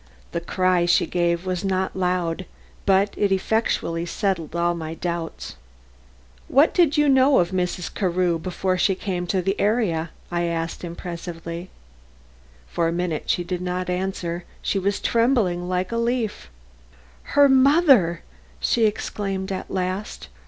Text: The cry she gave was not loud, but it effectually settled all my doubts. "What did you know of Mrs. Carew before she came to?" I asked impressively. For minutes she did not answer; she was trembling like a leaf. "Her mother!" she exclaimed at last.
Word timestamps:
The 0.31 0.41
cry 0.41 0.87
she 0.87 1.05
gave 1.05 1.45
was 1.45 1.63
not 1.63 1.95
loud, 1.95 2.45
but 2.87 3.13
it 3.15 3.31
effectually 3.31 4.03
settled 4.07 4.55
all 4.55 4.73
my 4.73 4.95
doubts. 4.95 5.57
"What 6.47 6.73
did 6.73 6.97
you 6.97 7.07
know 7.07 7.37
of 7.37 7.51
Mrs. 7.51 7.93
Carew 7.93 8.39
before 8.39 8.79
she 8.79 8.95
came 8.95 9.27
to?" 9.27 10.07
I 10.31 10.43
asked 10.45 10.83
impressively. 10.83 11.69
For 12.67 12.91
minutes 12.91 13.33
she 13.33 13.43
did 13.43 13.61
not 13.61 13.91
answer; 13.91 14.43
she 14.63 14.79
was 14.79 14.99
trembling 14.99 15.69
like 15.69 15.91
a 15.91 15.97
leaf. 15.97 16.49
"Her 17.37 17.47
mother!" 17.47 18.23
she 18.59 18.87
exclaimed 18.87 19.51
at 19.51 19.69
last. 19.69 20.29